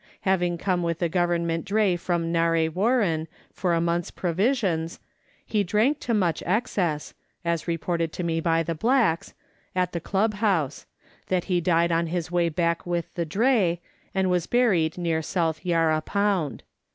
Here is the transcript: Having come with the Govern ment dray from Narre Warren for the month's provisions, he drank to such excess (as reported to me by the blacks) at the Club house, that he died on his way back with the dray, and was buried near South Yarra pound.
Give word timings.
Having 0.21 0.57
come 0.57 0.81
with 0.81 0.97
the 0.97 1.07
Govern 1.09 1.45
ment 1.45 1.63
dray 1.63 1.95
from 1.95 2.31
Narre 2.31 2.69
Warren 2.71 3.27
for 3.53 3.75
the 3.75 3.81
month's 3.81 4.09
provisions, 4.09 4.99
he 5.45 5.63
drank 5.63 5.99
to 5.99 6.19
such 6.19 6.41
excess 6.47 7.13
(as 7.45 7.67
reported 7.67 8.11
to 8.13 8.23
me 8.23 8.39
by 8.39 8.63
the 8.63 8.73
blacks) 8.73 9.35
at 9.75 9.91
the 9.91 9.99
Club 9.99 10.33
house, 10.33 10.87
that 11.27 11.43
he 11.43 11.61
died 11.61 11.91
on 11.91 12.07
his 12.07 12.31
way 12.31 12.49
back 12.49 12.83
with 12.83 13.13
the 13.13 13.25
dray, 13.25 13.79
and 14.15 14.31
was 14.31 14.47
buried 14.47 14.97
near 14.97 15.21
South 15.21 15.63
Yarra 15.63 16.01
pound. 16.01 16.63